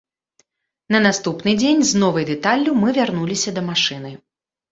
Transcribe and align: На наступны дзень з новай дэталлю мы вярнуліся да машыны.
На 0.95 1.01
наступны 1.07 1.51
дзень 1.61 1.83
з 1.89 2.01
новай 2.03 2.25
дэталлю 2.31 2.71
мы 2.85 2.97
вярнуліся 2.97 3.49
да 3.59 3.67
машыны. 3.69 4.11